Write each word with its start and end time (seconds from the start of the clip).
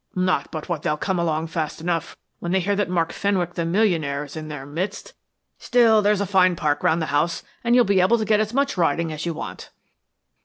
Not 0.15 0.49
but 0.51 0.67
what 0.67 0.81
they'll 0.81 0.97
come 0.97 1.19
along 1.19 1.45
fast 1.45 1.79
enough 1.79 2.17
when 2.39 2.51
they 2.51 2.59
hear 2.59 2.75
that 2.75 2.89
Mark 2.89 3.11
Fenwick, 3.13 3.53
the 3.53 3.65
millionaire, 3.65 4.23
is 4.25 4.35
in 4.35 4.47
their 4.47 4.65
midst. 4.65 5.13
Still, 5.59 6.01
there 6.01 6.11
is 6.11 6.19
a 6.21 6.25
fine 6.25 6.55
park 6.55 6.81
round 6.81 7.03
the 7.03 7.13
house, 7.13 7.43
and 7.63 7.75
you'll 7.75 7.85
be 7.85 8.01
able 8.01 8.17
to 8.17 8.25
get 8.25 8.39
as 8.39 8.51
much 8.51 8.77
riding 8.77 9.11
as 9.13 9.27
you 9.27 9.35
want." 9.35 9.69